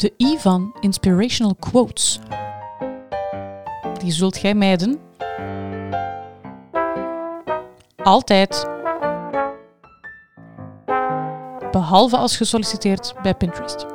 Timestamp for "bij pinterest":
13.22-13.89